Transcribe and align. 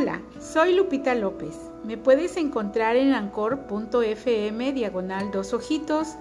Hola, 0.00 0.22
soy 0.40 0.76
Lupita 0.76 1.16
López. 1.16 1.56
Me 1.82 1.96
puedes 1.96 2.36
encontrar 2.36 2.94
en 2.94 3.14
ancor.fm 3.14 4.72
diagonal 4.72 5.32
dos 5.32 5.52
ojitos 5.52 6.14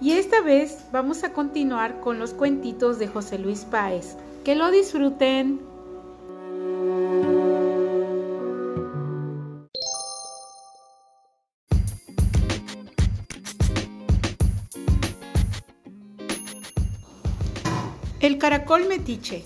y 0.00 0.12
esta 0.12 0.40
vez 0.40 0.84
vamos 0.92 1.24
a 1.24 1.32
continuar 1.32 1.98
con 1.98 2.20
los 2.20 2.32
cuentitos 2.32 3.00
de 3.00 3.08
José 3.08 3.40
Luis 3.40 3.64
Páez. 3.64 4.16
Que 4.44 4.54
lo 4.54 4.70
disfruten. 4.70 5.60
El 18.20 18.38
caracol 18.38 18.86
metiche. 18.86 19.42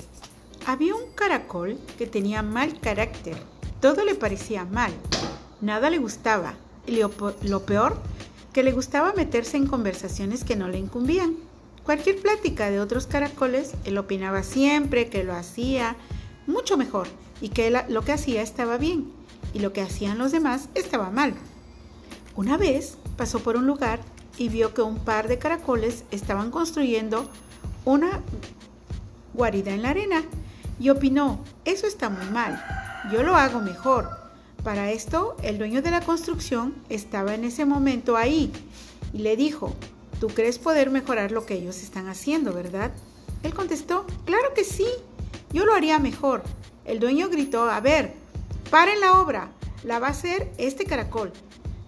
Había 0.67 0.95
un 0.95 1.11
caracol 1.15 1.79
que 1.97 2.07
tenía 2.07 2.43
mal 2.43 2.79
carácter. 2.79 3.52
Todo 3.83 4.05
le 4.05 4.15
parecía 4.15 4.65
mal. 4.65 4.93
Nada 5.61 5.91
le 5.91 5.99
gustaba. 5.99 6.55
Y 6.87 7.01
lo 7.01 7.67
peor, 7.67 7.97
que 8.53 8.63
le 8.63 8.71
gustaba 8.71 9.13
meterse 9.13 9.57
en 9.57 9.67
conversaciones 9.67 10.45
que 10.45 10.55
no 10.55 10.69
le 10.69 10.79
incumbían. 10.79 11.35
Cualquier 11.83 12.23
plática 12.23 12.71
de 12.71 12.79
otros 12.79 13.09
caracoles, 13.09 13.73
él 13.85 13.99
opinaba 13.99 14.45
siempre 14.45 15.11
que 15.11 15.25
lo 15.25 15.35
hacía 15.35 15.97
mucho 16.47 16.77
mejor 16.77 17.09
y 17.41 17.49
que 17.49 17.77
lo 17.89 18.03
que 18.03 18.13
hacía 18.13 18.43
estaba 18.43 18.79
bien 18.79 19.11
y 19.53 19.59
lo 19.59 19.73
que 19.73 19.83
hacían 19.83 20.17
los 20.17 20.31
demás 20.31 20.69
estaba 20.77 21.11
mal. 21.11 21.35
Una 22.37 22.57
vez 22.57 22.99
pasó 23.17 23.41
por 23.41 23.57
un 23.57 23.67
lugar 23.67 23.99
y 24.39 24.49
vio 24.49 24.75
que 24.75 24.83
un 24.83 25.01
par 25.01 25.27
de 25.27 25.39
caracoles 25.39 26.05
estaban 26.13 26.53
construyendo 26.53 27.29
una 27.85 28.21
guarida 29.35 29.73
en 29.73 29.83
la 29.83 29.91
arena 29.91 30.23
y 30.79 30.91
opinó, 30.91 31.41
eso 31.65 31.89
está 31.89 32.11
muy 32.11 32.27
mal, 32.27 32.63
yo 33.11 33.23
lo 33.23 33.37
hago 33.37 33.61
mejor. 33.61 34.11
Para 34.63 34.93
esto, 34.93 35.37
el 35.43 35.59
dueño 35.59 35.83
de 35.83 35.91
la 35.91 36.03
construcción 36.03 36.75
estaba 36.89 37.35
en 37.35 37.45
ese 37.45 37.65
momento 37.65 38.17
ahí 38.17 38.53
y 39.13 39.19
le 39.19 39.37
dijo, 39.37 39.75
tú 40.21 40.29
crees 40.29 40.59
poder 40.59 40.91
mejorar 40.91 41.33
lo 41.33 41.45
que 41.45 41.55
ellos 41.55 41.83
están 41.83 42.09
haciendo, 42.09 42.53
¿verdad? 42.53 42.93
Él 43.43 43.55
contestó, 43.55 44.07
claro 44.25 44.55
que 44.55 44.63
sí, 44.63 44.87
yo 45.53 45.65
lo 45.65 45.75
haría 45.75 45.99
mejor. 45.99 46.43
El 46.85 47.01
dueño 47.01 47.29
gritó, 47.29 47.69
a 47.69 47.81
ver, 47.81 48.15
paren 48.71 49.01
la 49.01 49.21
obra, 49.21 49.51
la 49.83 49.99
va 49.99 50.09
a 50.09 50.11
hacer 50.11 50.53
este 50.59 50.85
caracol. 50.85 51.33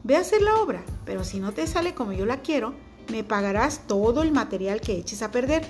Ve 0.02 0.16
a 0.16 0.20
hacer 0.20 0.42
la 0.42 0.56
obra, 0.56 0.84
pero 1.06 1.22
si 1.22 1.38
no 1.38 1.52
te 1.52 1.66
sale 1.66 1.94
como 1.94 2.12
yo 2.12 2.26
la 2.26 2.42
quiero, 2.42 2.74
me 3.10 3.22
pagarás 3.22 3.86
todo 3.86 4.22
el 4.22 4.32
material 4.32 4.80
que 4.80 4.98
eches 4.98 5.22
a 5.22 5.30
perder. 5.30 5.64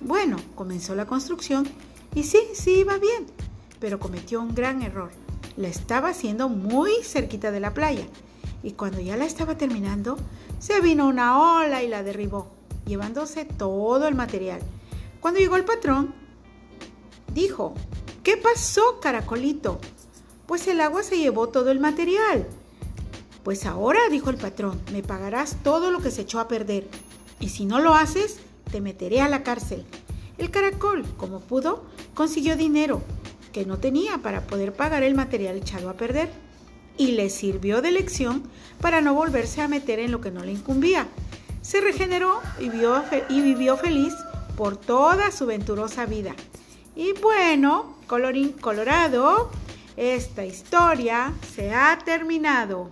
Bueno, 0.00 0.38
comenzó 0.54 0.94
la 0.94 1.06
construcción 1.06 1.68
y 2.14 2.24
sí, 2.24 2.38
sí 2.54 2.78
iba 2.80 2.96
bien, 2.98 3.26
pero 3.84 4.00
cometió 4.00 4.40
un 4.40 4.54
gran 4.54 4.80
error. 4.80 5.10
La 5.58 5.68
estaba 5.68 6.08
haciendo 6.08 6.48
muy 6.48 6.90
cerquita 7.02 7.50
de 7.50 7.60
la 7.60 7.74
playa 7.74 8.06
y 8.62 8.72
cuando 8.72 8.98
ya 8.98 9.14
la 9.18 9.26
estaba 9.26 9.58
terminando, 9.58 10.16
se 10.58 10.80
vino 10.80 11.06
una 11.06 11.58
ola 11.58 11.82
y 11.82 11.88
la 11.88 12.02
derribó, 12.02 12.48
llevándose 12.86 13.44
todo 13.44 14.08
el 14.08 14.14
material. 14.14 14.62
Cuando 15.20 15.38
llegó 15.38 15.56
el 15.56 15.66
patrón, 15.66 16.14
dijo, 17.34 17.74
¿qué 18.22 18.38
pasó, 18.38 19.00
caracolito? 19.02 19.78
Pues 20.46 20.66
el 20.66 20.80
agua 20.80 21.02
se 21.02 21.18
llevó 21.18 21.50
todo 21.50 21.70
el 21.70 21.78
material. 21.78 22.46
Pues 23.42 23.66
ahora, 23.66 24.00
dijo 24.10 24.30
el 24.30 24.38
patrón, 24.38 24.80
me 24.92 25.02
pagarás 25.02 25.58
todo 25.62 25.90
lo 25.90 26.00
que 26.00 26.10
se 26.10 26.22
echó 26.22 26.40
a 26.40 26.48
perder. 26.48 26.88
Y 27.38 27.50
si 27.50 27.66
no 27.66 27.80
lo 27.80 27.92
haces, 27.92 28.38
te 28.72 28.80
meteré 28.80 29.20
a 29.20 29.28
la 29.28 29.42
cárcel. 29.42 29.84
El 30.38 30.50
caracol, 30.50 31.04
como 31.18 31.40
pudo, 31.40 31.84
consiguió 32.14 32.56
dinero 32.56 33.02
que 33.54 33.64
no 33.64 33.78
tenía 33.78 34.18
para 34.18 34.42
poder 34.42 34.74
pagar 34.74 35.04
el 35.04 35.14
material 35.14 35.56
echado 35.56 35.88
a 35.88 35.94
perder 35.94 36.28
y 36.98 37.12
le 37.12 37.30
sirvió 37.30 37.80
de 37.80 37.92
lección 37.92 38.42
para 38.80 39.00
no 39.00 39.14
volverse 39.14 39.62
a 39.62 39.68
meter 39.68 40.00
en 40.00 40.10
lo 40.10 40.20
que 40.20 40.32
no 40.32 40.44
le 40.44 40.52
incumbía. 40.52 41.06
Se 41.62 41.80
regeneró 41.80 42.40
y, 42.58 42.64
y 42.64 43.40
vivió 43.40 43.76
feliz 43.76 44.12
por 44.56 44.76
toda 44.76 45.30
su 45.30 45.46
venturosa 45.46 46.04
vida. 46.04 46.34
Y 46.96 47.12
bueno, 47.12 47.96
colorín 48.08 48.52
colorado, 48.52 49.50
esta 49.96 50.44
historia 50.44 51.32
se 51.54 51.72
ha 51.72 51.96
terminado. 52.04 52.90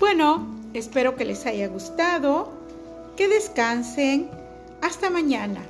Bueno, 0.00 0.46
espero 0.74 1.16
que 1.16 1.24
les 1.24 1.46
haya 1.46 1.68
gustado, 1.68 2.52
que 3.16 3.28
descansen, 3.28 4.28
hasta 4.82 5.10
mañana. 5.10 5.60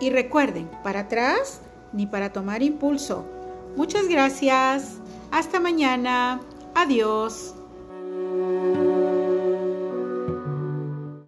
Y 0.00 0.10
recuerden, 0.10 0.68
para 0.82 1.00
atrás 1.00 1.60
ni 1.92 2.06
para 2.06 2.32
tomar 2.32 2.62
impulso. 2.62 3.24
Muchas 3.76 4.08
gracias, 4.08 4.94
hasta 5.30 5.60
mañana, 5.60 6.40
adiós. 6.74 7.54